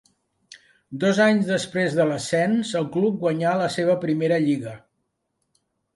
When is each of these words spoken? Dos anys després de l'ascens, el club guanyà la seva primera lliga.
Dos 1.03 1.19
anys 1.25 1.49
després 1.51 1.97
de 1.99 2.07
l'ascens, 2.11 2.73
el 2.81 2.89
club 2.97 3.19
guanyà 3.27 3.55
la 3.63 3.69
seva 3.77 3.99
primera 4.07 4.41
lliga. 4.47 4.75